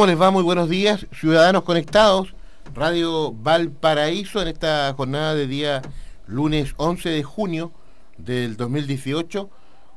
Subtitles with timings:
[0.00, 0.30] ¿Cómo les va?
[0.30, 2.32] Muy buenos días, ciudadanos conectados.
[2.74, 5.82] Radio Valparaíso en esta jornada de día
[6.26, 7.70] lunes 11 de junio
[8.16, 9.50] del 2018.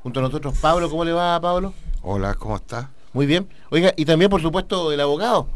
[0.04, 0.90] Junto a nosotros, Pablo.
[0.90, 1.74] ¿Cómo le va, Pablo?
[2.02, 2.92] Hola, ¿cómo está?
[3.14, 3.48] Muy bien.
[3.70, 5.48] Oiga, y también, por supuesto, el abogado,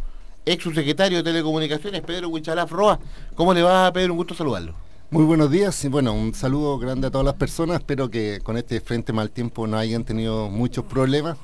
[0.45, 3.01] ex subsecretario de Telecomunicaciones, Pedro Huichalaf Roa.
[3.35, 4.13] ¿Cómo le va, Pedro?
[4.13, 4.75] Un gusto saludarlo.
[5.09, 7.79] Muy buenos días y bueno, un saludo grande a todas las personas.
[7.79, 11.37] Espero que con este frente mal tiempo no hayan tenido muchos problemas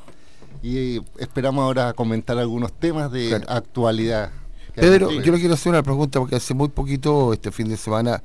[0.64, 4.32] y esperamos ahora comentar algunos temas de actualidad.
[4.74, 8.24] Pedro, yo le quiero hacer una pregunta porque hace muy poquito, este fin de semana,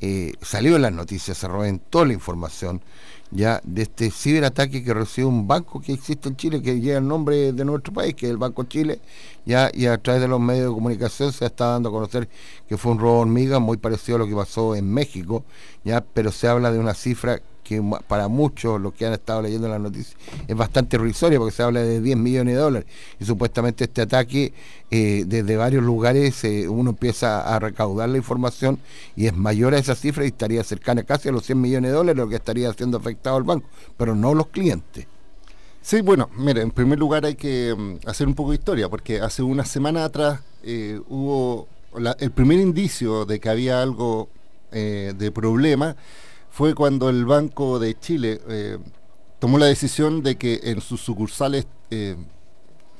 [0.00, 2.82] eh, salió en las noticias, se reventó la información
[3.30, 7.08] ya de este ciberataque que recibió un banco que existe en Chile, que lleva el
[7.08, 9.00] nombre de nuestro país, que es el Banco Chile,
[9.44, 12.28] ya y a través de los medios de comunicación se está dando a conocer
[12.68, 15.44] que fue un robo hormiga muy parecido a lo que pasó en México,
[15.84, 19.68] ya, pero se habla de una cifra que para muchos, los que han estado leyendo
[19.68, 20.16] las noticias,
[20.46, 22.88] es bastante irrisoria porque se habla de 10 millones de dólares.
[23.18, 24.52] Y supuestamente este ataque,
[24.90, 28.78] eh, desde varios lugares, eh, uno empieza a recaudar la información
[29.16, 31.96] y es mayor a esa cifra y estaría cercana casi a los 100 millones de
[31.96, 33.66] dólares, lo que estaría siendo afectado al banco,
[33.96, 35.06] pero no los clientes.
[35.82, 39.20] Sí, bueno, mire, en primer lugar hay que mm, hacer un poco de historia, porque
[39.20, 41.66] hace una semana atrás eh, hubo
[42.20, 44.28] el primer indicio de que había algo
[44.72, 45.96] de problema
[46.56, 48.78] fue cuando el Banco de Chile eh,
[49.38, 52.16] tomó la decisión de que en sus sucursales eh,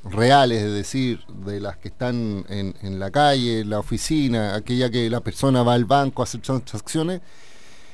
[0.03, 5.09] reales, es decir, de las que están en, la calle, en la oficina, aquella que
[5.09, 7.21] la persona va al banco a hacer transacciones,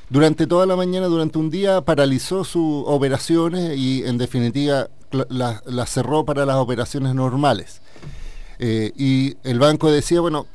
[0.10, 4.90] durante toda la mañana, durante un día, paralizó sus operaciones y en definitiva
[5.30, 7.82] las cerró para las operaciones normales.
[8.60, 10.46] Eh, y el banco decía, bueno,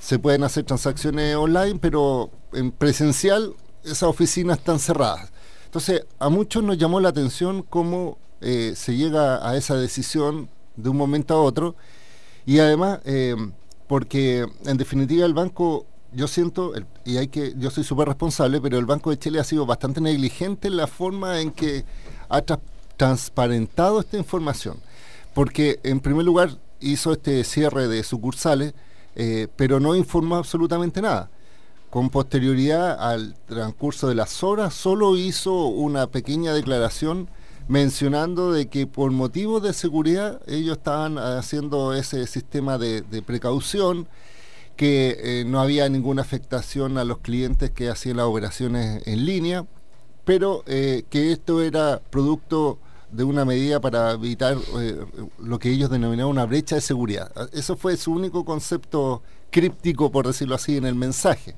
[0.00, 3.54] se pueden hacer transacciones online, pero en presencial
[3.84, 5.30] esas oficinas están cerradas.
[5.64, 10.88] Entonces, a muchos nos llamó la atención cómo eh, se llega a esa decisión de
[10.88, 11.74] un momento a otro.
[12.46, 13.36] Y además eh,
[13.86, 16.72] porque en definitiva el banco yo siento
[17.04, 20.00] y hay que yo soy súper responsable pero el Banco de Chile ha sido bastante
[20.00, 21.84] negligente en la forma en que
[22.28, 22.42] ha
[22.96, 24.78] transparentado esta información.
[25.34, 28.74] Porque en primer lugar hizo este cierre de sucursales
[29.16, 31.28] eh, pero no informó absolutamente nada
[31.90, 37.28] con posterioridad al transcurso de las horas solo hizo una pequeña declaración
[37.68, 44.08] mencionando de que por motivos de seguridad ellos estaban haciendo ese sistema de, precaución,
[44.76, 49.66] que eh, no había ninguna afectación a los clientes que hacían las operaciones en línea,
[50.24, 52.78] pero eh, que esto era producto
[53.10, 55.04] de una medida para evitar eh,
[55.42, 57.30] lo que ellos denominaban una brecha de seguridad.
[57.52, 61.54] Eso fue su único concepto críptico, por decirlo así, en el mensaje.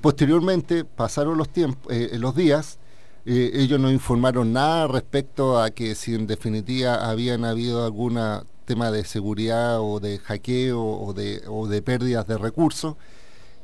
[0.00, 2.78] Posteriormente pasaron los, tiempos, los días
[3.26, 8.20] eh, ellos no informaron nada respecto a que si en definitiva habían habido algún
[8.66, 12.96] tema de seguridad o de hackeo o de, pérdidas de recursos.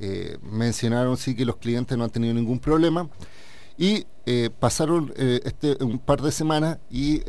[0.02, 3.08] Eh, mencionaron sí que los clientes no han tenido ningún problema.
[3.76, 7.22] Y eh, pasaron este, un par de semanas y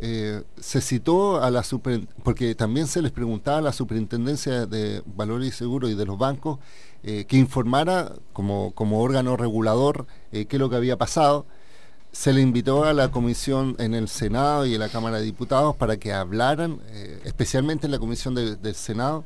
[0.60, 5.48] se citó a la super, porque también se les preguntaba a la superintendencia de valores
[5.48, 6.58] y seguros y de los bancos
[7.02, 11.46] que informara como, como órgano regulador qué es lo que había pasado
[12.12, 15.74] se le invitó a la comisión en el Senado y en la Cámara de Diputados
[15.76, 19.24] para que hablaran, eh, especialmente en la comisión del Senado.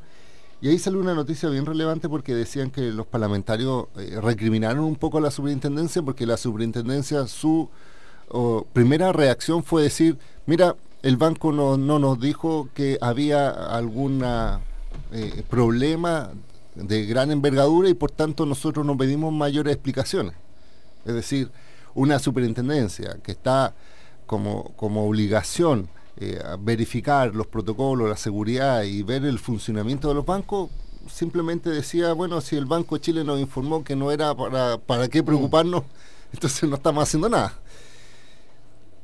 [0.61, 4.95] Y ahí salió una noticia bien relevante porque decían que los parlamentarios eh, recriminaron un
[4.95, 7.69] poco a la superintendencia porque la superintendencia, su
[8.73, 14.21] primera reacción fue decir, mira, el banco no, nos dijo que había algún
[15.13, 16.31] eh, problema
[16.83, 20.33] de gran envergadura y por tanto nosotros no pedimos mayores explicaciones.
[21.05, 21.51] Es decir,
[21.95, 23.73] una superintendencia que está
[24.25, 30.15] como, como obligación eh, a verificar los protocolos, la seguridad y ver el funcionamiento de
[30.15, 30.69] los bancos,
[31.09, 35.07] simplemente decía, bueno, si el Banco de Chile nos informó que no era para, para
[35.07, 35.83] qué preocuparnos,
[36.33, 37.53] entonces no estamos haciendo nada.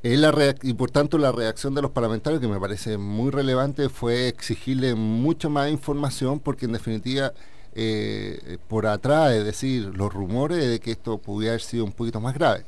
[0.02, 4.28] la y por tanto la reacción de los parlamentarios, que me parece muy relevante, fue
[4.28, 7.34] exigirle mucha más información, porque en definitiva,
[7.76, 12.20] eh, por atrás, es decir, los rumores de que esto pudiera haber sido un poquito
[12.20, 12.66] más grave.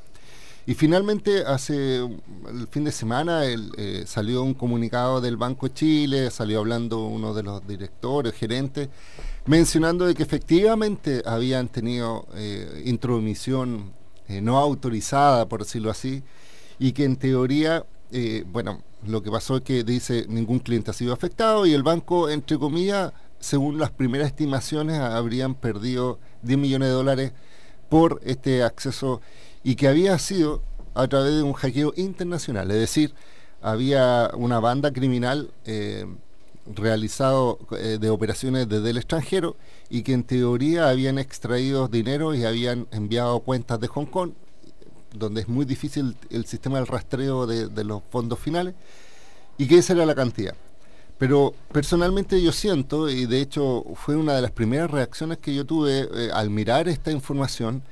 [0.67, 6.31] Y finalmente, hace el fin de semana eh, salió un comunicado del Banco de Chile,
[6.31, 8.89] salió hablando uno de los directores, gerentes,
[9.45, 13.93] mencionando de que efectivamente habían tenido eh, intromisión
[14.27, 16.23] eh, no autorizada, por decirlo así,
[16.79, 17.85] y que en teoría,
[18.47, 22.29] bueno, lo que pasó es que dice ningún cliente ha sido afectado y el banco,
[22.29, 23.13] entre comillas,
[23.45, 27.31] según las primeras estimaciones, habrían perdido 10 millones de dólares
[27.89, 29.21] por este acceso
[29.63, 30.63] y que había sido
[30.95, 33.13] a través de un hackeo internacional, es decir,
[33.61, 36.07] había una banda criminal eh,
[36.65, 39.57] realizado eh, de operaciones desde el extranjero
[39.91, 44.31] y que en teoría habían extraído dinero y habían enviado cuentas de Hong Kong,
[45.13, 48.73] donde es muy difícil el sistema del rastreo de, los fondos finales,
[49.59, 50.55] y que esa era la cantidad.
[51.17, 55.65] Pero personalmente yo siento, y de hecho fue una de las primeras reacciones que yo
[55.65, 57.83] tuve eh, al mirar esta información,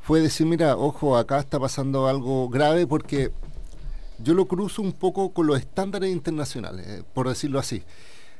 [0.00, 3.32] fue decir, mira, ojo, acá está pasando algo grave porque
[4.18, 7.82] yo lo cruzo un poco con los estándares internacionales, eh, por decirlo así.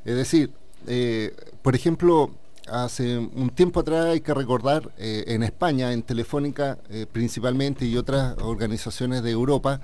[0.06, 0.50] Es decir,
[0.86, 2.30] eh, por ejemplo,
[2.70, 6.78] hace un tiempo atrás hay que recordar, en España, en Telefónica
[7.12, 9.82] principalmente y otras organizaciones de Europa,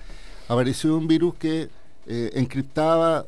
[0.48, 1.68] apareció un virus que
[2.06, 3.24] encriptaba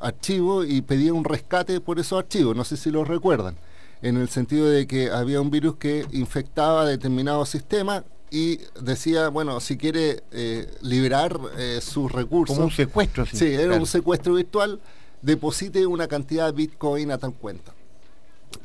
[0.00, 3.56] archivos y pedía un rescate por esos archivos, no sé si lo recuerdan
[4.02, 9.60] en el sentido de que había un virus que infectaba determinado sistema y decía, bueno,
[9.60, 12.56] si quiere eh, liberar eh, sus recursos.
[12.56, 13.46] Como un secuestro, sí.
[13.46, 14.80] era un secuestro virtual,
[15.22, 17.72] deposite una cantidad de Bitcoin a tal cuenta.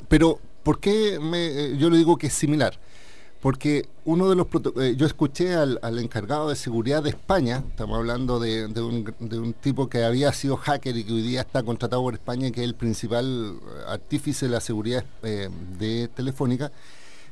[0.08, 2.78] Pero, ¿por qué me, eh, yo le digo que es similar?
[3.42, 4.48] Porque uno de los
[4.80, 10.04] eh, yo escuché al, encargado de seguridad de España, estamos hablando de, un, tipo que
[10.04, 13.60] había sido hacker y que hoy día está contratado por España, que es el principal
[13.88, 16.72] artífice de la seguridad eh, de Telefónica,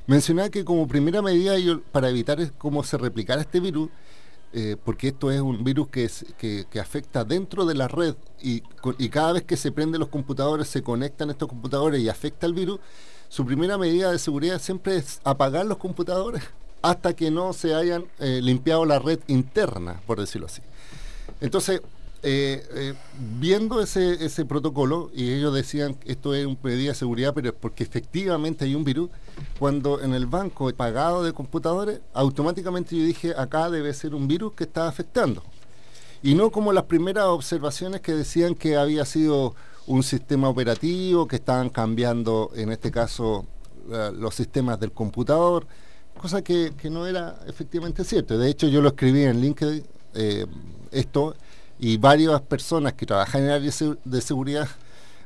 [0.07, 1.55] mencionaba que como primera medida
[1.91, 3.89] para evitar cómo se replicara este virus,
[4.51, 8.63] eh, porque esto es un virus que, que, afecta dentro de la red y,
[8.97, 12.53] y, cada vez que se prenden los computadores, se conectan estos computadores y afecta el
[12.53, 12.79] virus,
[13.29, 16.43] su primera medida de seguridad siempre es apagar los computadores
[16.81, 20.61] hasta que no se hayan eh, limpiado la red interna, por decirlo así.
[21.39, 21.81] Entonces,
[22.21, 22.93] eh, eh,
[23.39, 27.49] viendo ese, ese protocolo, y ellos decían que esto es una medida de seguridad, pero
[27.49, 29.09] es porque efectivamente hay un virus,
[29.57, 34.27] cuando en el banco he pagado de computadores, automáticamente yo dije, acá debe ser un
[34.27, 35.43] virus que está afectando.
[36.21, 39.55] Y no como las primeras observaciones que decían que había sido
[39.87, 43.45] un sistema operativo, que estaban cambiando, en este caso,
[44.13, 45.65] los sistemas del computador,
[46.19, 48.37] cosa que, no era efectivamente cierto.
[48.37, 49.83] De hecho, yo lo escribí en LinkedIn,
[50.13, 50.45] eh,
[50.91, 51.35] esto,
[51.79, 53.71] y varias personas que trabajan en área
[54.03, 54.67] de seguridad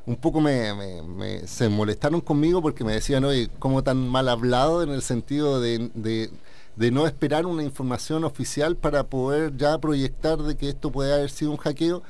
[0.06, 4.90] un poco me, se molestaron conmigo porque me decían, oye, ¿cómo tan mal hablado en
[4.90, 10.70] el sentido de, de, no esperar una información oficial para poder ya proyectar de que
[10.70, 12.04] esto puede haber sido un hackeo,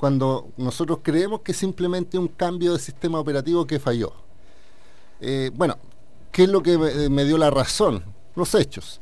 [0.00, 4.14] cuando nosotros creemos que simplemente un cambio de sistema operativo que falló.
[5.20, 5.76] Eh, bueno,
[6.32, 6.78] ¿qué es lo que
[7.10, 8.02] me dio la razón?
[8.34, 8.98] Los hechos.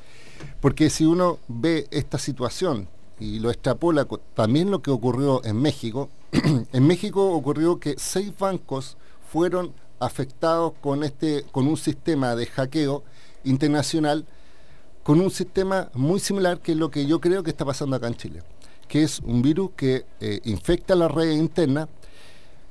[0.61, 2.89] Porque si uno ve esta situación
[3.21, 6.09] y lo extrapola también lo que ocurrió en México,
[6.73, 8.97] en México ocurrió que seis bancos
[9.31, 13.05] fueron afectados con, este, con un sistema de hackeo
[13.45, 14.27] internacional,
[15.05, 18.09] con un sistema muy similar que es lo que yo creo que está pasando acá
[18.09, 18.43] en Chile,
[18.89, 21.89] que es un virus que eh, infecta la red interna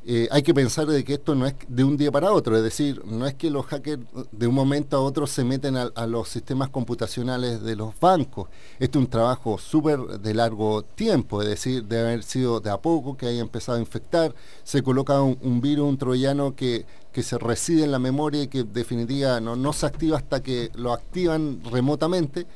[0.10, 2.64] eh, hay que pensar de que esto no es de un día para otro, es
[2.64, 6.30] decir, no es que los hackers de un momento a otro se meten a, los
[6.30, 8.48] sistemas computacionales de los bancos.
[8.80, 12.78] Esto es un trabajo súper de largo tiempo, es decir, debe haber sido de a
[12.78, 14.34] poco que haya empezado a infectar,
[14.64, 18.60] se coloca un, virus, un troyano que, que, se reside en la memoria y que
[18.60, 22.48] en definitiva no, no se activa hasta que lo activan remotamente.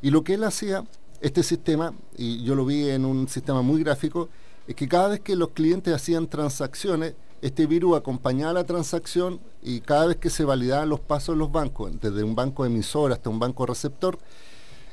[0.00, 0.82] Y lo que él hacía,
[1.20, 4.28] este sistema, y yo lo vi en un sistema muy gráfico,
[4.66, 9.80] es que cada vez que los clientes hacían transacciones, este virus acompañaba la transacción y
[9.80, 13.30] cada vez que se validaban los pasos en los bancos, desde un banco emisor hasta
[13.30, 14.18] un banco receptor,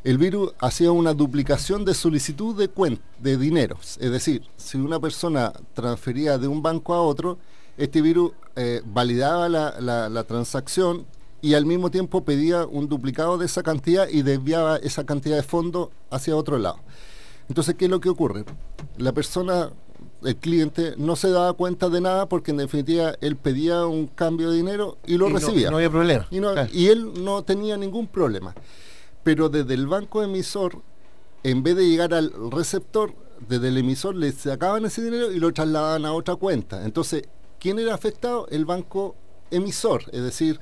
[0.03, 3.77] el virus hacía una duplicación de solicitud de, de dinero.
[3.81, 7.37] Es decir, si una persona transfería de un banco a otro,
[7.77, 11.05] este virus eh, validaba la transacción
[11.43, 15.43] y al mismo tiempo pedía un duplicado de esa cantidad y desviaba esa cantidad de
[15.43, 16.77] fondos hacia otro lado.
[17.49, 18.45] Entonces, ¿qué es lo que ocurre?
[18.97, 19.69] La persona,
[20.23, 24.51] el cliente, no se daba cuenta de nada porque en definitiva él pedía un cambio
[24.51, 25.69] de dinero y lo recibía.
[25.69, 26.25] No, había problema.
[26.71, 28.55] Y, él no tenía ningún problema.
[29.23, 30.81] Pero desde el banco emisor,
[31.43, 33.13] en vez de llegar al receptor,
[33.49, 36.85] desde el emisor le sacaban ese dinero y lo trasladaban a otra cuenta.
[36.85, 37.23] Entonces,
[37.59, 38.47] ¿quién era afectado?
[38.49, 39.17] El banco
[39.51, 40.03] emisor.
[40.13, 40.61] Es decir,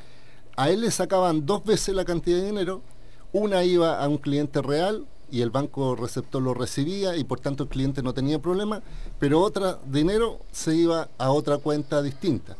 [0.61, 2.83] a él le sacaban dos veces la cantidad de dinero.
[3.31, 7.63] Una iba a un cliente real y el banco receptor lo recibía y por tanto
[7.63, 8.83] el cliente no tenía problema,
[9.17, 12.57] pero otro dinero se iba a otra cuenta distinta.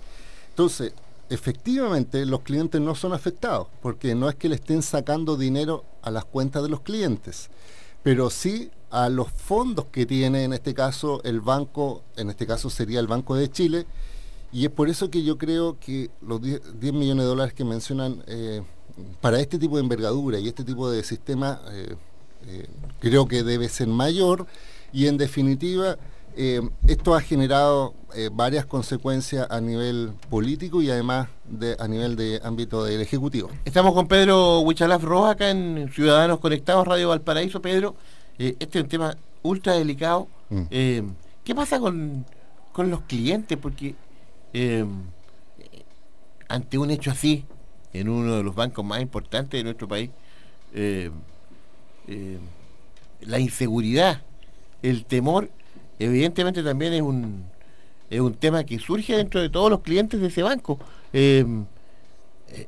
[0.49, 0.93] Entonces,
[1.29, 6.09] efectivamente los clientes no son afectados, porque no es que le estén sacando dinero a
[6.09, 7.51] las cuentas de los clientes,
[8.01, 12.71] pero sí a los fondos que tiene en este caso el banco, en este caso
[12.71, 13.85] sería el Banco de Chile,
[14.53, 16.61] y es por eso que yo creo que los 10,
[16.93, 18.61] millones de dólares que mencionan eh,
[19.21, 21.95] para este tipo de envergadura y este tipo de sistema eh,
[22.47, 22.67] eh,
[22.99, 24.45] creo que debe ser mayor
[24.91, 25.97] y en definitiva
[26.87, 27.93] esto ha generado
[28.31, 33.49] varias consecuencias a nivel político y además de, a nivel de ámbito del Ejecutivo.
[33.65, 37.61] Estamos con Pedro Huichalaf Roja acá en Ciudadanos Conectados, Radio Valparaíso.
[37.61, 37.95] Pedro,
[38.37, 40.29] este es un tema ultra delicado.
[40.49, 40.63] Mm.
[41.43, 42.25] ¿Qué pasa con,
[42.71, 43.57] con, los clientes?
[43.57, 43.95] Porque
[46.47, 47.45] ante un hecho así,
[47.93, 50.09] en uno de los bancos más importantes de nuestro país,
[50.73, 51.09] eh,
[53.21, 54.21] la inseguridad,
[54.81, 55.49] el temor,
[55.99, 57.45] evidentemente también es un,
[58.09, 60.79] es un tema que surge dentro de todos los clientes de ese banco.
[61.13, 61.45] Eh,
[62.49, 62.67] eh,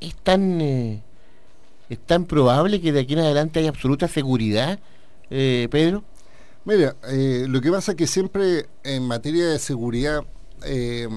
[0.00, 4.78] es, tan, es tan probable que de aquí en adelante haya absoluta seguridad,
[5.28, 6.04] Pedro.
[6.64, 6.96] Mira,
[7.46, 10.24] lo que pasa es que siempre en materia de seguridad
[10.62, 11.08] eh,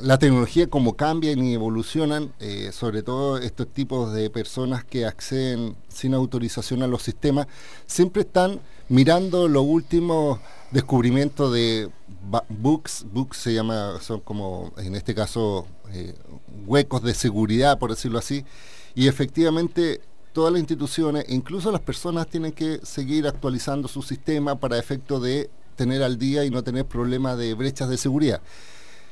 [0.00, 5.76] la tecnología como cambian y evolucionan, eh, sobre todo estos tipos de personas que acceden
[5.88, 7.46] sin autorización a los sistemas,
[7.86, 11.88] siempre están mirando los últimos descubrimientos de
[12.48, 16.14] bugs, bugs se llama, son como en este caso eh,
[16.66, 18.44] huecos de seguridad, por decirlo así,
[18.94, 20.00] y efectivamente
[20.32, 25.50] todas las instituciones, incluso las personas, tienen que seguir actualizando su sistema para efecto de
[25.82, 28.40] tener al día y no tener problemas de brechas de seguridad.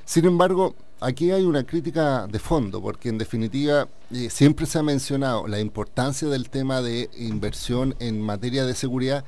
[0.04, 4.84] Sin embargo, aquí hay una crítica de fondo, porque en definitiva eh, siempre se ha
[4.84, 9.24] mencionado la importancia del tema de inversión en materia de seguridad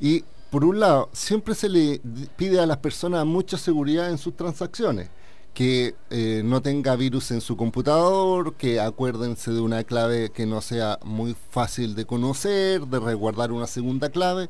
[0.00, 2.00] y por un lado, siempre se le
[2.38, 5.10] pide a las personas mucha seguridad en sus transacciones
[5.52, 10.62] que eh, no tenga virus en su computador, que acuérdense de una clave que no
[10.62, 14.48] sea muy fácil de conocer, de resguardar una segunda clave,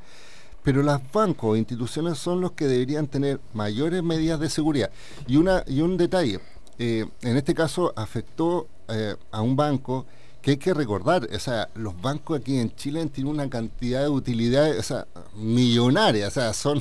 [0.63, 4.91] pero los bancos o instituciones son los que deberían tener mayores medidas de seguridad.
[5.27, 6.41] Y, una, y un detalle,
[6.79, 10.07] eh, en este caso afectó eh, a un banco
[10.43, 14.09] que hay que recordar, o sea, los bancos aquí en Chile tienen una cantidad de
[14.09, 16.81] utilidades o sea, millonarias, o sea, son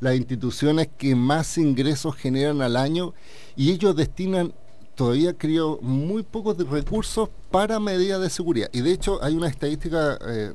[0.00, 3.14] las instituciones que más ingresos generan al año
[3.56, 4.52] y ellos destinan
[4.94, 8.68] todavía creo muy pocos recursos para medidas de seguridad.
[8.72, 10.52] Y de hecho hay una estadística eh,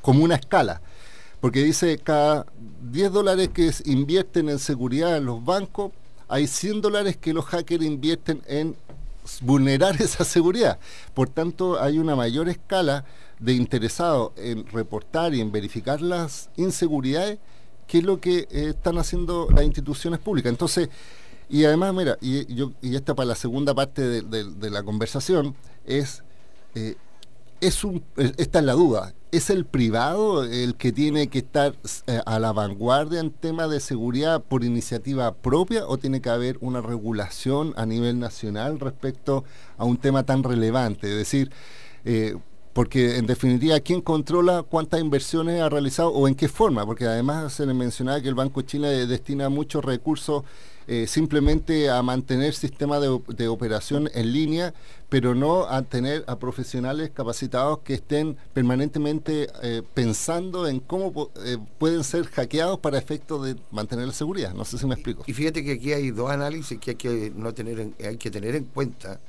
[0.00, 0.80] como una escala,
[1.42, 2.46] porque dice cada
[2.92, 5.90] 10 dólares que invierten en seguridad en los bancos,
[6.28, 8.76] hay 100 dólares que los hackers invierten en
[9.40, 10.78] vulnerar esa seguridad.
[11.14, 13.04] Por tanto, hay una mayor escala
[13.40, 17.40] de interesados en reportar y en verificar las inseguridades
[17.88, 20.48] que es lo que eh, están haciendo las instituciones públicas.
[20.48, 20.90] Entonces,
[21.48, 25.56] y además, mira, y, yo, y esta para la segunda parte de, la conversación,
[25.86, 26.22] es,
[26.76, 26.94] eh,
[27.62, 31.76] es un, esta es la duda, ¿es el privado el que tiene que estar
[32.08, 36.58] eh, a la vanguardia en temas de seguridad por iniciativa propia o tiene que haber
[36.60, 39.44] una regulación a nivel nacional respecto
[39.78, 41.08] a un tema tan relevante?
[41.08, 41.52] Es decir,
[42.04, 42.36] eh,
[42.72, 46.84] porque en definitiva, ¿quién controla cuántas inversiones ha realizado o en qué forma?
[46.84, 50.42] Porque además se le mencionaba que el Banco de Chile destina muchos recursos
[50.86, 54.74] eh, simplemente a mantener sistemas de, operación en línea,
[55.08, 61.58] pero no a tener a profesionales capacitados que estén permanentemente eh, pensando en cómo eh,
[61.78, 64.54] pueden ser hackeados para efectos de mantener la seguridad.
[64.54, 65.24] No sé si me explico.
[65.26, 68.54] Y, fíjate que aquí hay dos análisis que hay que, no tener hay que tener
[68.56, 69.20] en cuenta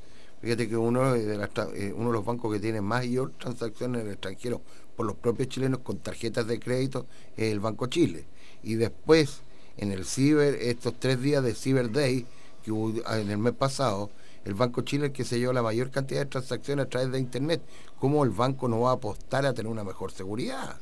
[0.43, 4.62] Fíjate que uno de, uno de los bancos que tiene mayor transacciones en el extranjero
[4.98, 7.05] por los propios chilenos con tarjetas de crédito
[7.38, 8.25] es el Banco Chile.
[8.62, 9.39] Y después,
[9.77, 12.25] en el Ciber, estos tres días de Cyber Day
[12.63, 14.09] que hubo ah, en el mes pasado,
[14.45, 17.62] el Banco Chile que se llevó la mayor cantidad de transacciones a través de Internet.
[17.99, 20.75] ¿Cómo el banco no va a apostar a tener una mejor seguridad?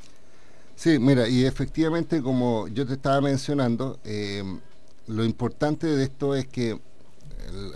[0.75, 4.43] Sí, mira, y efectivamente, como yo te estaba mencionando, eh,
[5.07, 6.79] lo importante de esto es que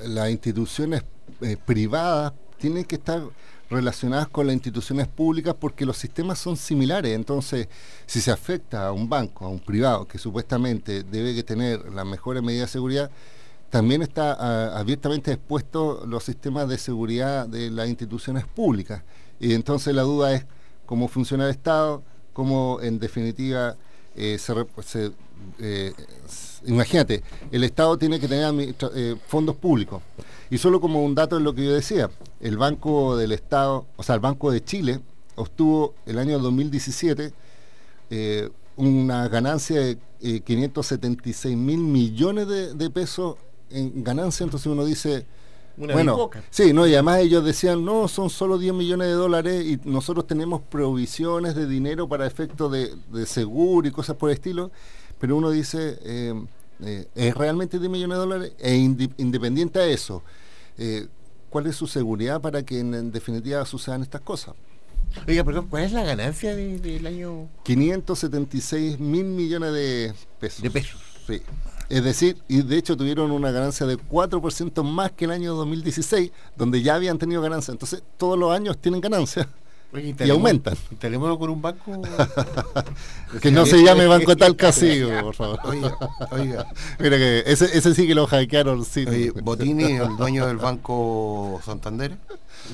[0.05, 1.03] las instituciones
[1.41, 3.21] eh, privadas tienen que estar
[3.69, 7.15] relacionadas con las instituciones públicas porque los sistemas son similares.
[7.15, 7.67] Entonces,
[8.05, 12.43] si se afecta a un banco, a un privado, que supuestamente debe tener las mejores
[12.43, 13.11] medidas de seguridad,
[13.69, 19.03] también está ah, abiertamente expuesto los sistemas de seguridad de las instituciones públicas.
[19.39, 20.45] Y entonces la duda es
[20.85, 23.75] cómo funciona el Estado, cómo en definitiva
[24.15, 25.11] eh, se,
[25.59, 25.93] eh,
[26.65, 28.75] imagínate, el Estado tiene que tener
[29.27, 30.01] fondos públicos.
[30.49, 34.03] Y solo como un dato en lo que yo decía, el Banco del Estado, o
[34.03, 34.99] sea, el Banco de Chile,
[35.35, 37.33] obtuvo el año 2017
[38.09, 39.97] eh, una ganancia de
[40.41, 43.37] 576 eh, mil millones de, pesos
[43.69, 45.25] en ganancia, entonces uno dice,
[45.77, 49.79] bueno, sí, no, y además ellos decían, no, son solo 10 millones de dólares y
[49.85, 54.71] nosotros tenemos provisiones de dinero para efectos de, seguro y cosas por el estilo,
[55.19, 56.33] pero uno dice, eh,
[56.83, 58.51] eh, ¿Es realmente de millones de dólares?
[58.59, 60.23] E independiente a eso,
[60.77, 61.07] eh,
[61.49, 64.55] ¿cuál es su seguridad para que en, definitiva sucedan estas cosas?
[65.27, 67.47] Oiga, perdón, ¿cuál es la ganancia del año?
[67.63, 70.61] 576 mil millones de pesos.
[70.61, 71.01] De pesos.
[71.25, 71.41] Sí.
[71.87, 76.31] Es decir, y de hecho tuvieron una ganancia de 4% más que el año 2016,
[76.57, 77.71] donde ya habían tenido ganancia.
[77.71, 79.47] Entonces, todos los años tienen ganancia
[79.99, 80.75] y, aumentan.
[80.99, 82.01] Telémono con un banco.
[83.41, 85.59] que no se llame Banco Tal Casillo, por favor.
[85.65, 85.97] Oiga,
[86.31, 86.67] oiga.
[86.99, 88.85] Mira que ese, ese sí que lo hackearon.
[88.85, 89.05] Sí.
[89.43, 92.17] Botini, el dueño del Banco Santander,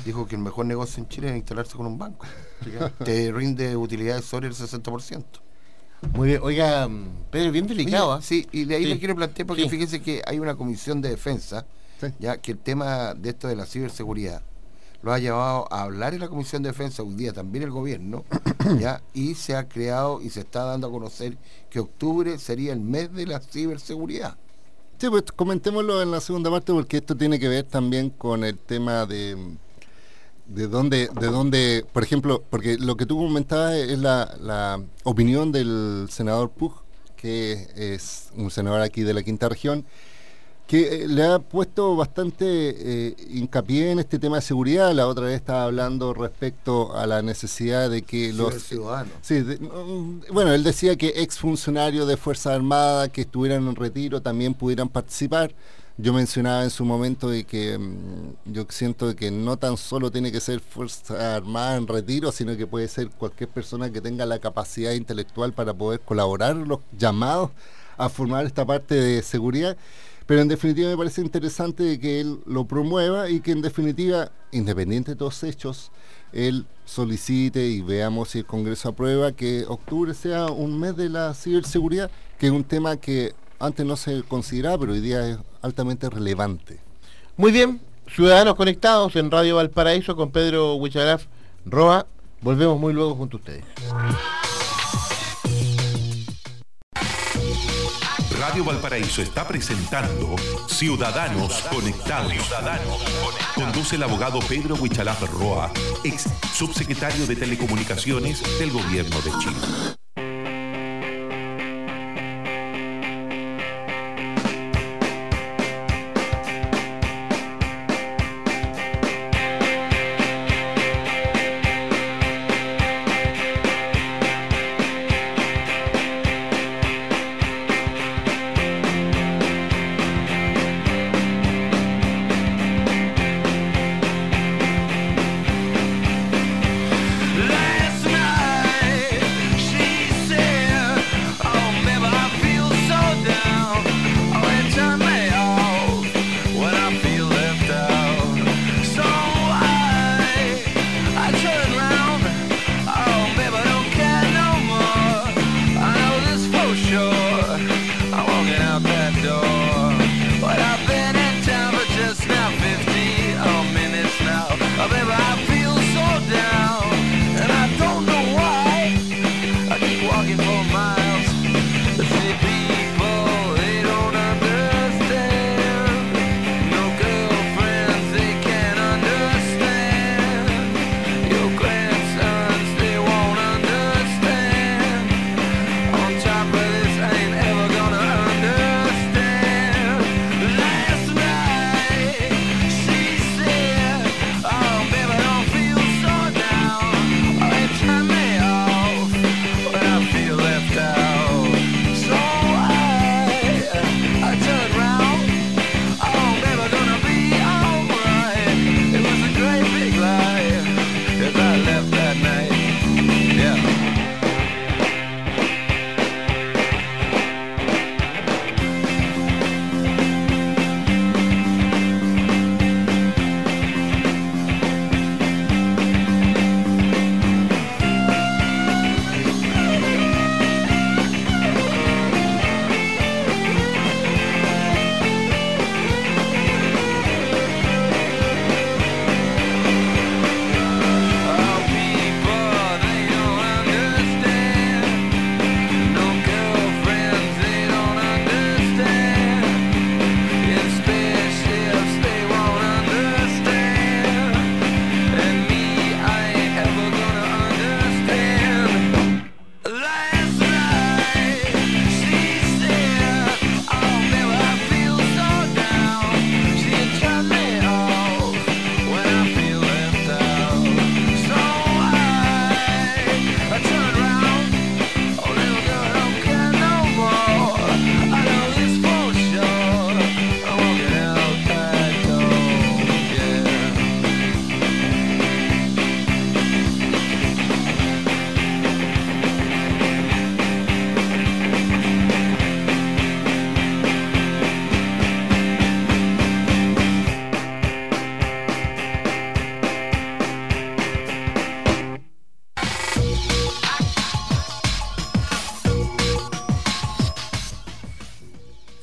[0.05, 2.25] dijo que el mejor negocio en Chile es instalarse con un banco.
[3.03, 5.23] Te rinde utilidades sobre el 60%.
[6.13, 6.89] Muy bien, oiga,
[7.29, 8.13] Pedro, bien delicado.
[8.13, 8.21] ¿ah?
[8.21, 11.65] Sí, y de ahí le quiero plantear porque fíjense que hay una comisión de defensa,
[12.19, 14.41] ya que el tema de esto de la ciberseguridad
[15.03, 18.23] lo ha llevado a hablar en la Comisión de Defensa un día también el gobierno,
[18.79, 19.01] ¿ya?
[19.13, 21.37] y se ha creado y se está dando a conocer
[21.69, 24.37] que octubre sería el mes de la ciberseguridad.
[24.97, 28.57] Sí, pues comentémoslo en la segunda parte porque esto tiene que ver también con el
[28.57, 29.57] tema de
[30.53, 35.51] de dónde, de dónde, por ejemplo, porque lo que tú comentabas es la, la opinión
[35.51, 36.73] del senador Pug,
[37.15, 39.85] que es un senador aquí de la quinta región,
[40.67, 44.93] que eh, le ha puesto bastante eh, hincapié en este tema de seguridad.
[44.93, 49.13] La otra vez estaba hablando respecto a la necesidad de que los ciudadanos.
[49.21, 54.53] Sí, mm, bueno, él decía que exfuncionarios de Fuerza Armada que estuvieran en retiro también
[54.53, 55.53] pudieran participar.
[55.97, 60.31] yo mencionaba en su momento de que mm, yo siento que no tan solo tiene
[60.31, 64.39] que ser Fuerza Armada en retiro, sino que puede ser cualquier persona que tenga la
[64.39, 67.51] capacidad intelectual para poder colaborar, los llamados
[67.97, 69.77] a formar esta parte de seguridad.
[70.25, 75.11] Pero en definitiva me parece interesante que él lo promueva y que en definitiva, independiente
[75.11, 75.91] de todos hechos,
[76.31, 81.33] él solicite y veamos si el Congreso aprueba que octubre sea un mes de la
[81.33, 86.09] ciberseguridad, que es un tema que antes no se consideraba, pero hoy día es altamente
[86.09, 86.79] relevante.
[87.37, 91.25] Muy bien, ciudadanos conectados en Radio Valparaíso con Pedro Huichalaf
[91.65, 92.07] Roa.
[92.41, 93.63] Volvemos muy luego junto a ustedes.
[98.51, 100.35] Radio Valparaíso está presentando
[100.67, 102.33] Ciudadanos Conectados.
[103.55, 105.71] Conduce el abogado Pedro Huichalaf Roa,
[106.03, 110.00] ex subsecretario de Telecomunicaciones del Gobierno de Chile.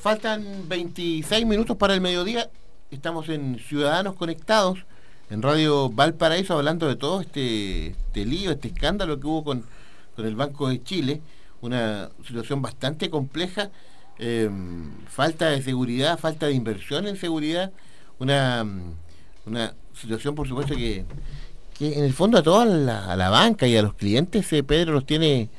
[0.09, 2.49] Faltan 26 minutos para el mediodía.
[2.89, 4.79] Estamos en Ciudadanos Conectados,
[5.29, 9.63] en Radio Valparaíso, hablando de todo este, este lío, este escándalo que hubo con,
[10.17, 11.21] el Banco de Chile.
[11.61, 13.69] Una situación bastante compleja.
[14.17, 17.71] Em, falta de seguridad, falta de inversión en seguridad.
[18.17, 18.65] Una,
[19.45, 21.05] una situación, por supuesto, que,
[21.81, 25.49] en el fondo a toda la, banca y a los clientes, eh, Pedro, los tiene,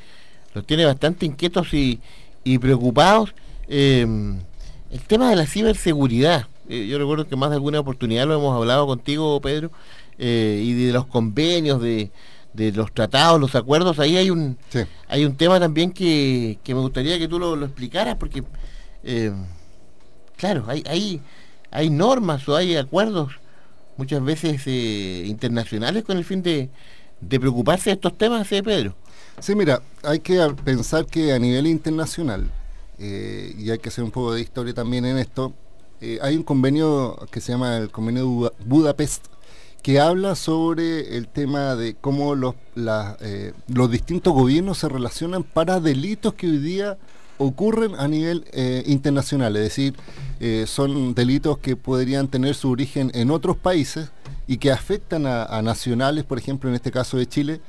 [0.54, 2.00] los tiene bastante inquietos y,
[2.42, 3.32] y preocupados.
[3.72, 4.40] Em,
[4.90, 8.56] el tema de la ciberseguridad, eh, yo recuerdo que más de alguna oportunidad lo hemos
[8.56, 9.70] hablado contigo, Pedro,
[10.18, 12.11] eh, y de los convenios, de,
[12.52, 14.59] los tratados, los acuerdos, ahí hay un
[15.06, 18.42] hay un tema también que, me gustaría que tú lo, explicaras, porque
[19.04, 19.46] em,
[20.37, 21.22] claro, hay, hay,
[21.70, 23.35] hay normas o hay acuerdos
[23.96, 26.70] muchas veces eh, internacionales con el fin de,
[27.20, 28.96] de preocuparse de estos temas, ¿eh, Pedro?
[29.38, 32.50] Sí, mira, hay que pensar que a nivel internacional,
[33.02, 35.54] eh, y hay que hacer un poco de historia también en esto,
[36.02, 39.28] eh, hay un convenio que se llama el Convenio de Budapest,
[39.82, 45.80] que habla sobre el tema de cómo los, eh, los distintos gobiernos se relacionan para
[45.80, 46.98] delitos que hoy día
[47.38, 48.44] ocurren a nivel
[48.84, 49.94] internacional, es decir,
[50.66, 54.10] son delitos que podrían tener su origen en otros países
[54.46, 57.62] y que afectan a nacionales, por ejemplo, en este caso de Chile,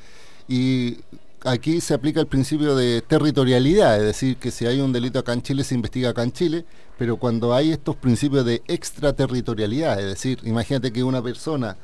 [0.52, 0.98] y
[1.44, 5.34] aquí se aplica el principio de territorialidad, es decir, que si hay un delito acá
[5.34, 6.66] en Chile se investiga acá en Chile,
[6.98, 11.78] pero cuando hay estos principios de extraterritorialidad, es decir, imagínate que una persona,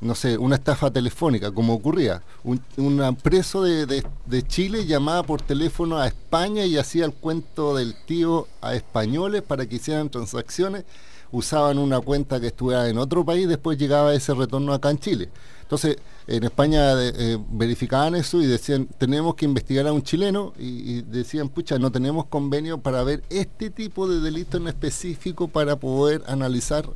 [0.00, 5.98] no sé, una estafa telefónica, como ocurría, un preso de, de, Chile llamaba por teléfono
[5.98, 10.84] a España y hacía el cuento del tío a españoles para que hicieran transacciones,
[11.30, 15.28] usaban una cuenta que estuviera en otro país, después llegaba ese retorno acá en Chile.
[15.62, 21.02] Entonces, en España eh, verificaban eso y decían, tenemos que investigar a un chileno y,
[21.02, 26.22] decían, pucha, no tenemos convenio para ver este tipo de delito en específico para poder
[26.26, 26.88] analizar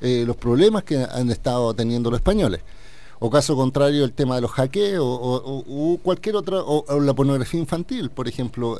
[0.00, 2.60] eh, los problemas que han estado teniendo los españoles.
[3.18, 8.10] O caso contrario, el tema de los hackeos o, cualquier otra, o, la pornografía infantil,
[8.10, 8.78] por ejemplo,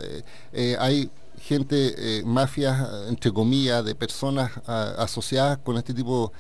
[0.53, 1.09] eh, hay
[1.41, 6.33] gente, mafias, entre comillas, de personas asociadas con este tipo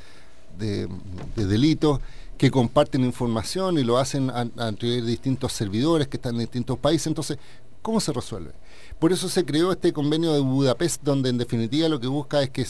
[0.58, 0.88] de
[1.36, 2.00] delitos
[2.38, 6.78] que comparten información y lo hacen a, través de distintos servidores que están en distintos
[6.78, 7.06] países.
[7.06, 7.38] Entonces,
[7.82, 8.52] ¿cómo se resuelve?
[8.98, 12.50] Por eso se creó este convenio de Budapest, donde en definitiva lo que busca es
[12.50, 12.66] que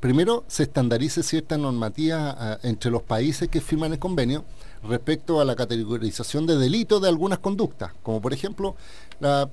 [0.00, 4.44] primero se estandarice cierta normativa ah, entre los países que firman el convenio
[4.82, 8.76] respecto a la categorización de delitos de algunas conductas, como por ejemplo
[9.20, 9.48] la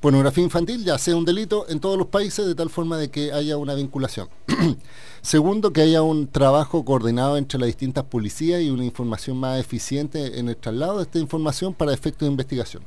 [0.00, 3.32] pornografía infantil ya sea un delito en todos los países de tal forma de que
[3.32, 4.28] haya una vinculación.
[5.22, 10.38] Segundo, que haya un trabajo coordinado entre las distintas policías y una información más eficiente
[10.38, 12.82] en el traslado de esta información para efectos de investigación.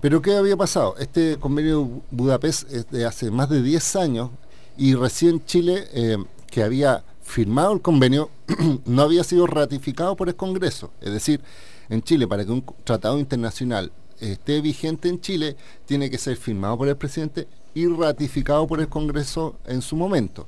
[0.00, 0.94] Pero ¿qué había pasado?
[0.98, 4.30] Este convenio de Budapest es de hace más de 10 años
[4.76, 6.16] y recién Chile, eh,
[6.50, 8.30] que había firmado el convenio,
[8.86, 10.92] no había sido ratificado por el Congreso.
[11.00, 11.40] Es decir,
[11.88, 16.78] en Chile, para que un tratado internacional esté vigente en Chile, tiene que ser firmado
[16.78, 20.46] por el presidente y ratificado por el Congreso en su momento.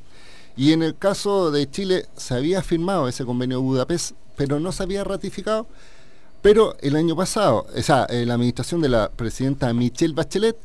[0.57, 4.73] Y en el caso de Chile se había firmado ese convenio de Budapest, pero no
[4.73, 5.67] se había ratificado.
[6.43, 10.57] Pero el año pasado, o sea, en la administración de la presidenta Michelle Bachelet,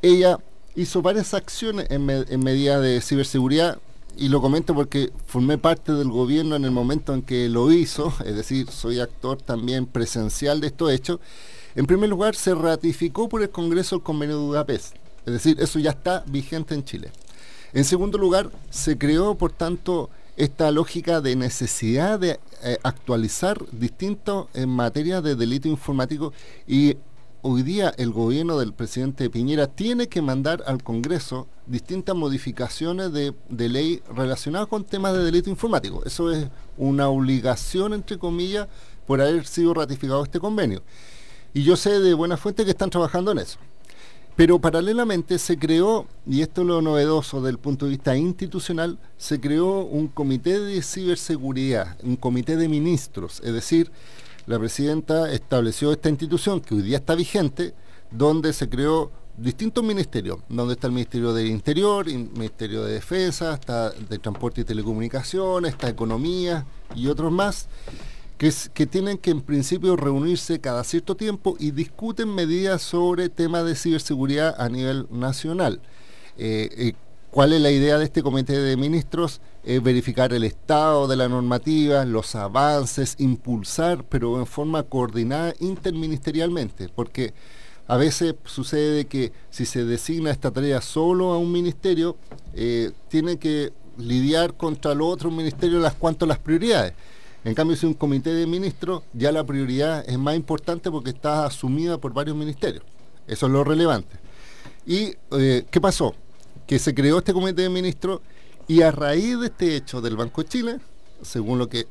[0.00, 0.38] ella
[0.76, 2.04] hizo varias acciones en,
[2.42, 3.78] medida de ciberseguridad
[4.16, 8.12] y lo comento porque formé parte del gobierno en el momento en que lo hizo,
[8.24, 11.18] es decir, soy actor también presencial de estos hechos.
[11.76, 14.94] En primer lugar, se ratificó por el Congreso el convenio de Budapest,
[15.26, 17.10] es decir, eso ya está vigente en Chile.
[17.72, 24.46] En segundo lugar, se creó, por tanto, esta lógica de necesidad de eh, actualizar distintos
[24.54, 26.32] en materia de delito informático
[26.66, 26.96] y
[27.42, 33.34] hoy día el gobierno del presidente Piñera tiene que mandar al Congreso distintas modificaciones de,
[33.48, 36.02] de, ley relacionadas con temas de delito informático.
[36.04, 38.68] Eso es una obligación, entre comillas,
[39.06, 40.82] por haber sido ratificado este convenio.
[41.54, 43.58] Y yo sé de buena fuente que están trabajando en eso.
[44.34, 49.40] Pero paralelamente se creó, y esto es lo novedoso del punto de vista institucional, se
[49.40, 53.92] creó un comité de ciberseguridad, un comité de ministros, es decir,
[54.46, 57.74] la presidenta estableció esta institución que hoy día está vigente,
[58.10, 63.54] donde se creó distintos ministerios, donde está el Ministerio del Interior, el Ministerio de Defensa,
[63.54, 67.68] está de Transporte y Telecomunicaciones, está Economía y otros más
[68.38, 73.76] que, tienen que en principio reunirse cada cierto tiempo y discuten medidas sobre temas de
[73.76, 75.80] ciberseguridad a nivel nacional.
[76.36, 76.92] Eh, eh,
[77.30, 79.40] ¿Cuál es la idea de este comité de ministros?
[79.64, 86.88] Es verificar el estado de la normativa, los avances, impulsar, pero en forma coordinada interministerialmente,
[86.94, 87.34] porque
[87.88, 92.16] a veces sucede que si se designa esta tarea solo a un ministerio,
[92.54, 96.94] eh, tiene que lidiar contra el otro ministerio las cuanto las prioridades.
[97.44, 101.44] En cambio, si un comité de ministros, ya la prioridad es más importante porque está
[101.44, 102.82] asumida por varios ministerios.
[103.26, 104.16] Eso es lo relevante.
[104.86, 106.14] ¿Y eh, qué pasó?
[106.66, 108.20] Que se creó este comité de ministros
[108.66, 110.80] y a raíz de este hecho del Banco de Chile,
[111.22, 111.86] según lo que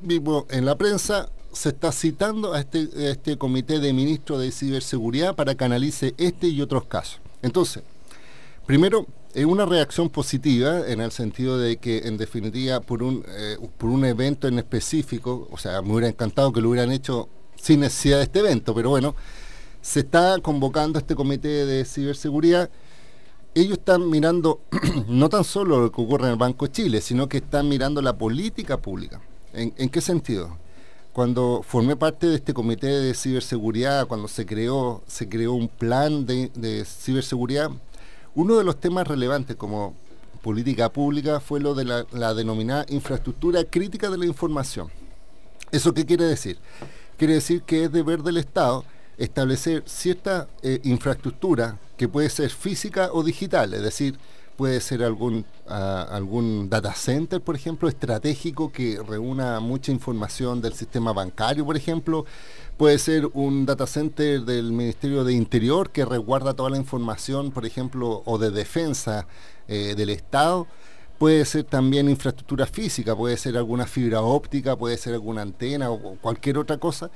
[0.00, 4.52] vimos en la prensa, se está citando a este, a este comité de ministros de
[4.52, 7.20] ciberseguridad para que analice este y otros casos.
[7.40, 7.82] Entonces,
[8.66, 9.06] primero,
[9.40, 13.90] es una reacción positiva en el sentido de que en definitiva por un, eh, por
[13.90, 18.18] un evento en específico, o sea, me hubiera encantado que lo hubieran hecho sin necesidad
[18.18, 19.14] de este evento, pero bueno,
[19.80, 22.70] se está convocando este comité de ciberseguridad
[23.54, 24.60] ellos están mirando
[25.08, 28.02] no tan solo lo que ocurre en el Banco de Chile, sino que están mirando
[28.02, 29.20] la política pública.
[29.52, 30.56] ¿En, qué sentido?
[31.12, 36.26] Cuando formé parte de este comité de ciberseguridad, cuando se creó, se creó un plan
[36.26, 37.70] de, ciberseguridad,
[38.34, 39.94] uno de los temas relevantes como
[40.42, 44.88] política pública fue lo de la, denominada infraestructura crítica de la información.
[45.70, 46.58] ¿Eso qué quiere decir?
[47.16, 48.84] Quiere decir que es deber del Estado
[49.18, 54.16] establecer cierta eh, infraestructura que puede ser física o digital, es decir,
[54.58, 60.72] puede ser algún, ah, algún data center, por ejemplo, estratégico que reúna mucha información del
[60.72, 62.26] sistema bancario, por ejemplo,
[62.76, 67.66] puede ser un data center del Ministerio de Interior que resguarda toda la información, por
[67.66, 69.28] ejemplo, o de defensa
[69.68, 70.66] eh, del Estado.
[71.18, 76.16] Puede ser también infraestructura física, puede ser alguna fibra óptica, puede ser alguna antena o
[76.20, 77.12] cualquier otra cosa,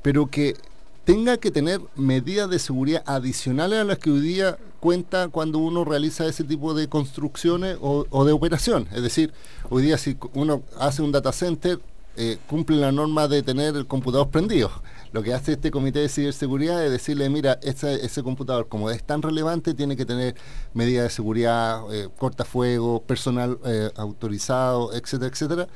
[0.00, 0.54] pero que
[1.08, 5.82] tenga que tener medidas de seguridad adicionales a las que hoy día cuenta cuando uno
[5.82, 8.86] realiza ese tipo de construcciones o, de operación.
[8.94, 9.32] Es decir,
[9.70, 11.80] hoy día si uno hace un data center,
[12.18, 14.70] eh, cumple la norma de tener el computador prendido.
[15.12, 19.22] Lo que hace este comité de ciberseguridad es decirle, mira, ese, computador como es tan
[19.22, 20.34] relevante, tiene que tener
[20.74, 25.68] medidas de seguridad, eh, cortafuego, personal eh, autorizado, etcétera, etcétera.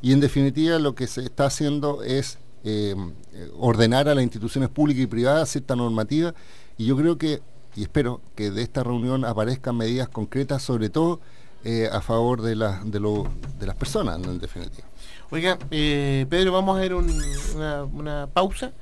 [0.00, 2.94] Y en definitiva lo que se está haciendo es eh,
[3.58, 6.34] ordenar a las instituciones públicas y privadas cierta normativa
[6.78, 7.40] y yo creo que,
[7.76, 11.20] y espero que de esta reunión aparezcan medidas concretas, sobre todo
[11.64, 13.26] eh, a favor de, la, de, lo,
[13.58, 14.86] de las personas, en definitiva.
[15.30, 18.72] Oiga, eh, Pedro, vamos a ver una, una pausa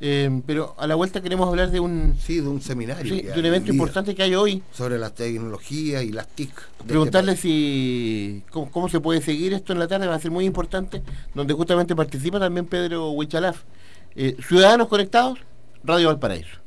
[0.00, 3.46] eh, pero a la vuelta queremos hablar de un sí, de un seminario, de un
[3.46, 6.50] evento importante que hay hoy sobre las tecnologías y las TIC.
[6.50, 10.44] Este Preguntarle si cómo, se puede seguir esto en la tarde va a ser muy
[10.44, 11.02] importante,
[11.34, 13.62] donde justamente participa también Pedro Huichalaf.
[14.16, 15.38] Eh, Ciudadanos conectados,
[15.82, 16.58] Radio Valparaíso.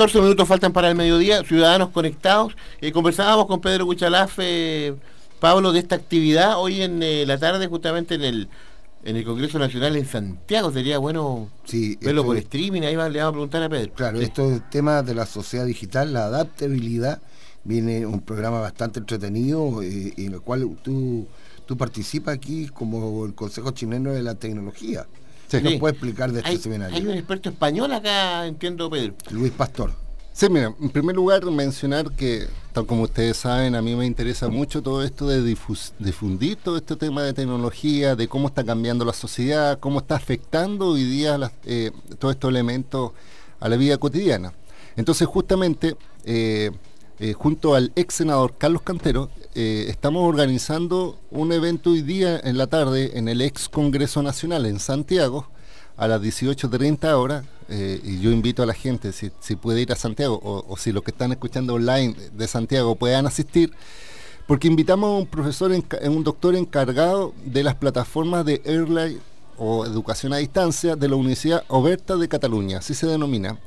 [0.00, 2.56] 14 minutos faltan para el mediodía, ciudadanos conectados.
[2.80, 4.38] Eh, conversábamos con Pedro Cuchalaf,
[5.40, 8.48] Pablo, de esta actividad hoy en eh, la tarde, justamente en el
[9.04, 10.72] en el Congreso Nacional en Santiago.
[10.72, 11.50] Sería bueno
[12.00, 13.92] verlo por streaming, ahí le vamos a preguntar a Pedro.
[13.92, 17.20] Claro, esto es el tema de la sociedad digital, la adaptabilidad.
[17.64, 21.26] Viene un programa bastante entretenido eh, en el cual tú,
[21.66, 25.06] tú participas aquí como el Consejo Chileno de la Tecnología.
[25.50, 25.60] Sí.
[25.62, 26.96] ¿Nos puede explicar de este seminario?
[26.96, 29.14] Hay un experto español acá, entiendo, Pedro.
[29.30, 29.92] Luis Pastor.
[30.32, 34.48] Sí, mira, en primer lugar mencionar que, tal como ustedes saben, a mí me interesa
[34.48, 35.42] mucho todo esto de
[35.98, 40.90] difundir todo este tema de tecnología, de cómo está cambiando la sociedad, cómo está afectando
[40.90, 41.90] hoy día eh,
[42.20, 43.10] todos estos elementos
[43.58, 44.52] a la vida cotidiana.
[44.96, 46.70] Entonces, justamente, eh,
[47.20, 52.66] eh, junto al ex senador Carlos Cantero, estamos organizando un evento hoy día en la
[52.66, 55.48] tarde en el ex Congreso Nacional en Santiago,
[56.00, 59.96] a las 18.30 horas, eh, y yo invito a la gente, si, puede ir a
[59.96, 63.70] Santiago, o, si los que están escuchando online de Santiago puedan asistir,
[64.46, 69.20] porque invitamos a un profesor, en, un doctor encargado de las plataformas de Airline
[69.58, 73.58] o Educación a Distancia de la Universidad Oberta de Cataluña, así se denomina.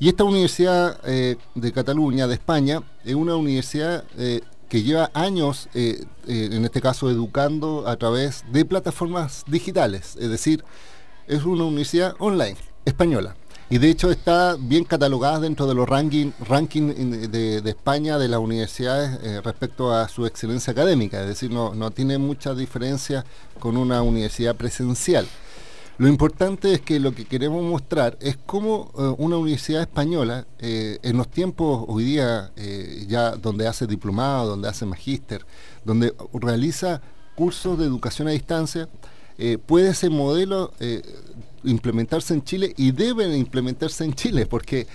[0.00, 5.68] Y esta Universidad eh, de Cataluña, de España, es una universidad eh, que lleva años,
[5.74, 10.64] en este caso, educando a través de plataformas digitales, es decir,
[11.26, 13.34] es una universidad online, española.
[13.72, 18.40] Y de hecho está bien catalogada dentro de los rankings ranking de, España de las
[18.40, 23.24] universidades eh, respecto a su excelencia académica, es decir, no, no tiene mucha diferencia
[23.60, 25.24] con una universidad presencial.
[26.00, 30.98] Lo importante es que lo que queremos mostrar es cómo eh, una universidad española, eh,
[31.02, 32.50] en los tiempos hoy día,
[33.06, 35.44] ya donde hace diplomado, donde hace magíster,
[35.84, 37.02] donde realiza
[37.34, 38.88] cursos de educación a distancia,
[39.36, 41.02] eh, puede ese modelo eh,
[41.64, 44.86] implementarse en Chile y deben implementarse en Chile, porque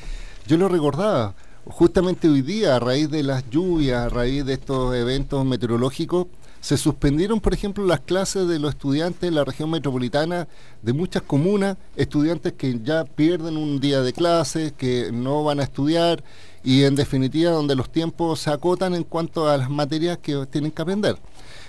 [0.47, 1.35] yo lo recordaba,
[1.65, 6.25] justamente hoy día, a raíz de las lluvias, a raíz de estos eventos meteorológicos,
[6.65, 10.47] se suspendieron, por ejemplo, las clases de los estudiantes de la región metropolitana
[10.81, 15.63] de muchas comunas, estudiantes que ya pierden un día de clases, que no van a
[15.63, 16.23] estudiar
[16.63, 20.71] y en definitiva donde los tiempos se acotan en cuanto a las materias que tienen
[20.71, 21.17] que aprender.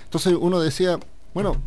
[0.05, 0.97] Entonces uno decía,
[1.31, 1.57] bueno,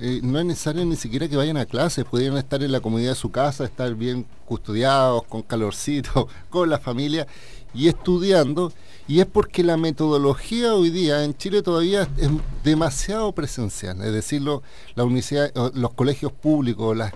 [0.00, 3.10] eh, no es necesario ni siquiera que vayan a clases, podrían estar en la comodidad
[3.10, 7.28] de su casa, estar bien custodiados, con calorcito, con la familia
[7.74, 8.72] y estudiando.
[9.08, 12.30] Y es porque la metodología hoy día en Chile todavía es
[12.62, 17.12] demasiado presencial, es decir, la universidad, los colegios públicos, las,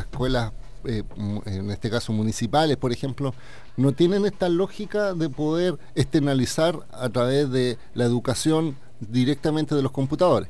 [0.00, 0.52] escuelas,
[0.84, 1.02] eh,
[1.44, 3.34] en este caso municipales, por ejemplo,
[3.76, 9.92] no tienen esta lógica de poder externalizar a través de la educación directamente de los
[9.92, 10.48] computadores.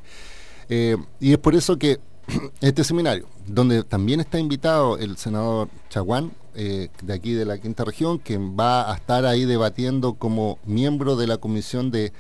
[0.69, 1.99] Eh, y es por eso que
[2.61, 7.85] este seminario, donde también está invitado el senador Chaguán, eh, de aquí de la quinta
[7.85, 12.13] región, que va a estar ahí debatiendo como miembro de la comisión de,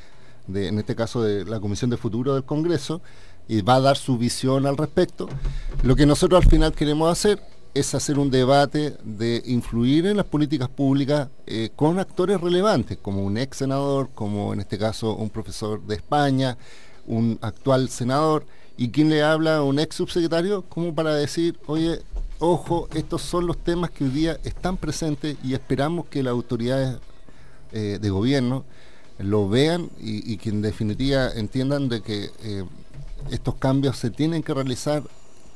[0.47, 3.03] en este caso de la comisión de futuro del Congreso,
[3.49, 5.29] y va a dar su visión al respecto.
[5.83, 7.43] Lo que nosotros al final queremos hacer
[7.75, 13.25] es hacer un debate de influir en las políticas públicas eh, con actores relevantes, como
[13.25, 16.57] un ex senador, como en este caso un profesor de España,
[17.09, 22.01] un actual senador y quien le habla a un ex subsecretario como para decir, oye,
[22.39, 26.99] ojo, estos son los temas que hoy día están presentes y esperamos que las autoridades
[27.73, 28.65] eh, de gobierno
[29.19, 32.65] lo vean y, que en definitiva entiendan de que eh,
[33.31, 35.03] estos cambios se tienen que realizar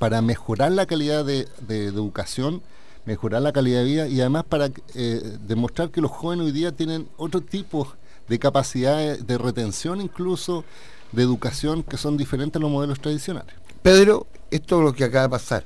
[0.00, 2.60] para mejorar la calidad de, educación,
[3.06, 6.72] mejorar la calidad de vida y además para eh, demostrar que los jóvenes hoy día
[6.72, 7.86] tienen otro tipo
[8.28, 10.64] de capacidades de retención incluso
[11.12, 13.54] de educación que son diferentes a los modelos tradicionales.
[13.82, 15.64] Pedro, esto es lo que acaba de pasar,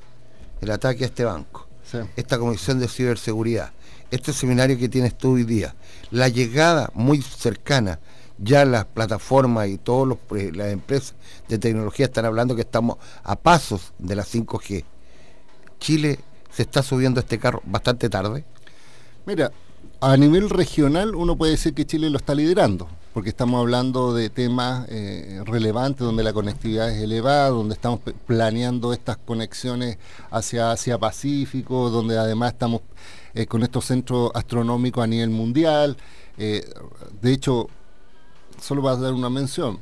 [0.60, 1.66] el ataque a este banco,
[2.16, 3.72] esta comisión de ciberseguridad,
[4.10, 5.74] este seminario que tienes tú hoy día,
[6.10, 7.98] la llegada muy cercana,
[8.38, 11.14] ya las plataformas y todas eh, las empresas
[11.48, 14.84] de tecnología están hablando que estamos a pasos de la 5G.
[15.80, 16.18] Chile
[16.50, 18.44] se está subiendo a este carro bastante tarde.
[19.24, 19.52] Mira,
[20.00, 24.28] a nivel regional uno puede decir que Chile lo está liderando porque estamos hablando de
[24.28, 29.96] temas eh, relevantes donde la conectividad es elevada, donde estamos planeando estas conexiones
[30.30, 32.82] hacia Asia Pacífico, donde además estamos
[33.32, 35.96] eh, con estos centros astronómicos a nivel mundial.
[36.36, 36.62] Eh,
[37.22, 37.68] de hecho,
[38.60, 39.80] solo para dar una mención,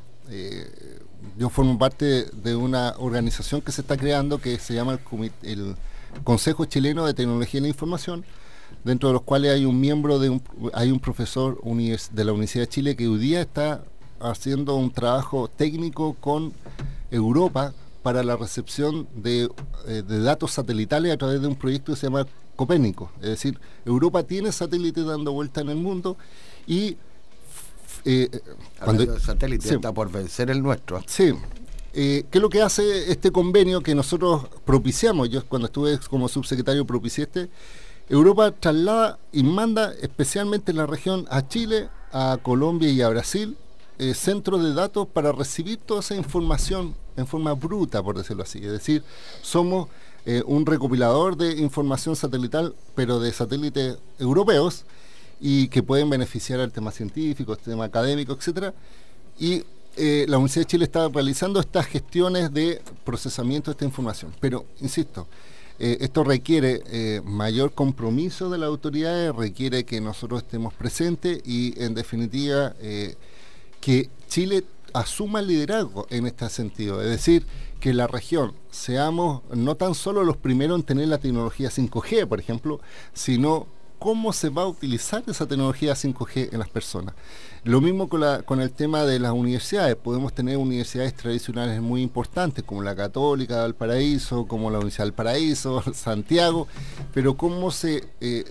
[1.37, 4.97] yo formo parte de una organización que se está creando que se llama
[5.43, 5.75] el
[6.23, 8.23] Consejo Chileno de Tecnología y la Información,
[8.85, 10.41] dentro de los cuales hay un miembro de un,
[10.73, 13.83] hay un profesor de la Universidad de Chile que hoy día está
[14.19, 16.53] haciendo un trabajo técnico con
[17.09, 17.73] Europa
[18.03, 19.49] para la recepción de,
[19.87, 23.11] eh, datos satelitales a través de un proyecto que se llama Copérnico.
[23.21, 26.15] Es decir, Europa tiene satélites dando vuelta en el mundo
[26.67, 26.95] y...
[28.07, 28.29] Eh,
[28.83, 31.01] cuando el satélite está por vencer el nuestro.
[31.07, 31.33] Sí,
[31.97, 35.29] eh, ¿Qué es lo que hace este convenio que nosotros propiciamos?
[35.29, 37.49] Yo cuando estuve como subsecretario propicié este.
[38.09, 43.57] Europa traslada y manda especialmente en la región a Chile, a Colombia y a Brasil
[43.97, 48.59] eh, centros de datos para recibir toda esa información en forma bruta, por decirlo así.
[48.59, 49.03] Es decir,
[49.41, 49.87] somos
[50.25, 54.83] eh, un recopilador de información satelital, pero de satélites europeos
[55.39, 58.73] y que pueden beneficiar al tema científico, al tema académico, etcétera.
[59.39, 59.63] Y
[59.95, 64.33] eh, la Universidad de Chile está realizando estas gestiones de procesamiento de esta información.
[64.41, 65.25] Pero, insisto,
[65.79, 71.81] eh, esto requiere eh, mayor compromiso de las autoridades, requiere que nosotros estemos presentes y,
[71.81, 72.73] en definitiva,
[73.81, 74.63] que Chile
[74.93, 77.01] asuma liderazgo en este sentido.
[77.01, 77.45] Es decir,
[77.79, 82.39] que la región seamos no tan solo los primeros en tener la tecnología 5G, por
[82.39, 82.79] ejemplo,
[83.13, 83.67] sino
[83.99, 87.15] cómo se va a utilizar esa tecnología 5G en las personas.
[87.63, 89.95] Lo mismo con, la, con el tema de las universidades.
[89.95, 95.13] Podemos tener universidades tradicionales muy importantes, como la Católica del Paraíso, como la Universidad del
[95.13, 96.67] Paraíso, Santiago,
[97.13, 98.45] pero cómo se, eh,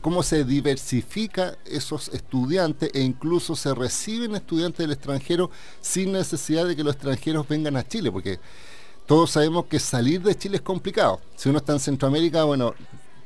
[0.00, 6.76] cómo se diversifica esos estudiantes e incluso se reciben estudiantes del extranjero sin necesidad de
[6.76, 8.38] que los extranjeros vengan a Chile, porque
[9.06, 11.20] todos sabemos que salir de Chile es complicado.
[11.36, 12.74] Si uno está en Centroamérica, bueno,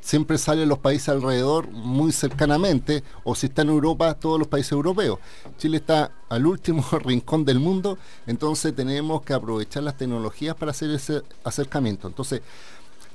[0.01, 4.73] siempre salen los países alrededor muy cercanamente, o si está en Europa, todos los países
[4.73, 5.19] europeos.
[5.57, 7.97] Chile está al último rincón del mundo,
[8.27, 12.07] entonces tenemos que aprovechar las tecnologías para hacer ese acercamiento.
[12.07, 12.41] Entonces,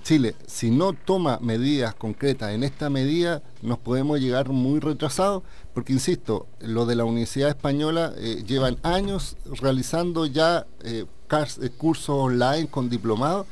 [0.06, 5.42] Chile, si no toma medidas concretas en esta medida, nos podemos llegar muy retrasados,
[5.74, 12.10] porque insisto, lo de la Universidad Española eh, llevan años realizando ya eh, eh, cursos
[12.10, 13.48] online con diplomados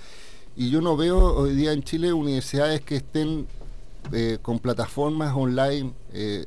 [0.57, 3.47] y yo no veo hoy día en Chile universidades que estén
[4.13, 6.45] eh, con plataformas online eh,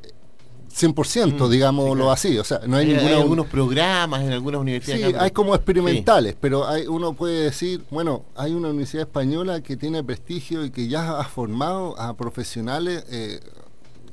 [0.70, 2.38] 100%, mm, digámoslo así.
[2.38, 5.06] O sea, no hay, algunos programas en algunas universidades.
[5.06, 9.76] Sí, hay como experimentales, pero hay, uno puede decir, bueno, hay una universidad española que
[9.76, 13.40] tiene prestigio y que ya ha formado a profesionales eh,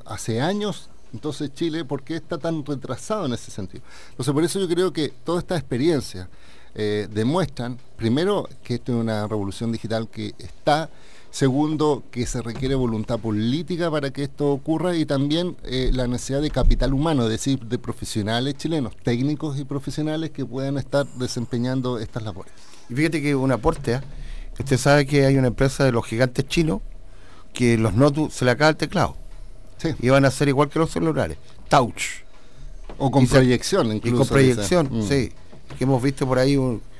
[0.05, 0.89] hace años.
[1.13, 3.83] Entonces Chile, ¿por qué está tan retrasado en ese sentido?
[4.09, 6.27] Entonces por eso yo creo que toda esta experiencia
[6.77, 10.89] eh, demuestran, primero, que esto es una revolución digital que está,
[11.31, 16.41] segundo, que se requiere voluntad política para que esto ocurra y también eh, la necesidad
[16.41, 21.97] de capital humano, es decir, de profesionales chilenos, técnicos y profesionales que puedan estar desempeñando
[21.97, 22.51] estas labores.
[22.89, 24.01] Y fíjate que un aporte, ¿eh?
[24.59, 26.81] usted sabe que hay una empresa de los gigantes chinos
[27.53, 29.15] que los notus se le acaba el teclado.
[29.99, 31.37] Y van a ser igual que los celulares,
[31.69, 32.23] touch.
[32.97, 34.15] O con proyección, incluso.
[34.15, 35.07] Y con proyección, mm.
[35.07, 35.31] sí
[35.77, 36.57] que hemos visto por ahí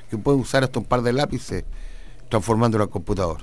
[0.10, 1.64] que puede usar hasta un par de lápices
[2.30, 3.38] transformándolo en computador.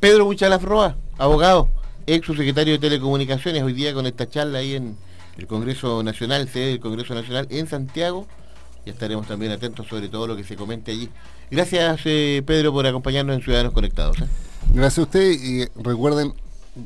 [0.00, 1.68] Pedro Buchalaf Roa, abogado,
[2.06, 4.96] ex subsecretario de Telecomunicaciones, hoy día con esta charla ahí en
[5.38, 8.26] el Congreso Nacional, sede del Congreso Nacional en Santiago.
[8.84, 11.08] Y estaremos también atentos sobre todo lo que se comente allí.
[11.50, 14.18] Gracias, eh, Pedro, por acompañarnos en Ciudadanos Conectados.
[14.20, 14.26] ¿eh?
[14.74, 16.34] Gracias a usted y recuerden,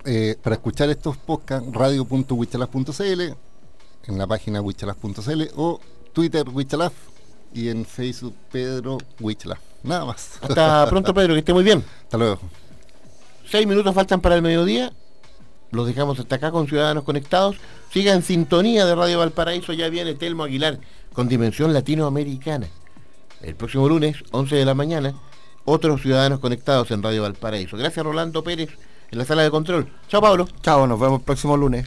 [0.05, 3.23] eh, para escuchar estos podcasts, radio.huichalas.cl,
[4.09, 5.81] en la página huichalas.cl o
[6.13, 6.93] Twitter huichalaf
[7.53, 9.59] y en Facebook Pedro Wichla.
[9.83, 10.39] Nada más.
[10.43, 11.85] Hasta pronto, Pedro, que esté muy bien.
[12.03, 12.41] Hasta luego.
[13.49, 14.93] Seis minutos faltan para el mediodía.
[15.71, 17.57] Los dejamos hasta acá con Ciudadanos Conectados.
[17.93, 19.73] Siga en sintonía de Radio Valparaíso.
[19.73, 20.79] Ya viene Telmo Aguilar
[21.13, 22.69] con Dimensión Latinoamericana.
[23.43, 25.15] El próximo lunes, 11 de la mañana,
[25.65, 27.77] otros Ciudadanos Conectados en Radio Valparaíso.
[27.77, 28.71] Gracias, Rolando Pérez,
[29.11, 29.89] en la sala de control.
[30.09, 30.49] Chao, Pablo.
[30.63, 31.87] Chao, nos vemos el próximo lunes.